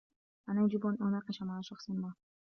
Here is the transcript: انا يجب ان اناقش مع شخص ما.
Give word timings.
انا 0.49 0.63
يجب 0.63 0.85
ان 0.87 0.97
اناقش 1.01 1.41
مع 1.41 1.61
شخص 1.61 1.89
ما. 1.89 2.13